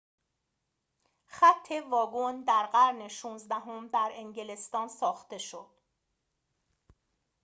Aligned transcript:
خط 1.25 1.67
واگن 1.89 2.41
در 2.47 2.65
قرن 2.65 3.01
۱۶ام 3.09 3.87
در 3.87 4.09
انگلستان 4.13 4.87
ساخته 4.87 5.37
شد 5.37 5.67